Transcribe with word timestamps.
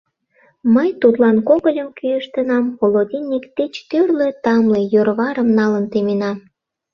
Мый 0.73 0.89
тудлан 1.01 1.37
когыльым 1.47 1.89
кӱэштынам, 1.97 2.65
холодильник 2.77 3.45
тич 3.55 3.73
тӱрлӧ 3.89 4.27
тамле 4.43 4.79
йӧрварым 4.93 5.49
налын 5.59 5.85
теменам. 5.91 6.37